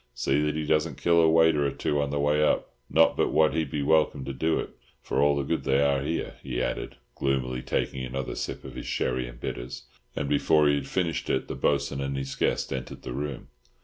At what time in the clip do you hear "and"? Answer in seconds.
9.27-9.39, 10.15-10.27, 12.01-12.17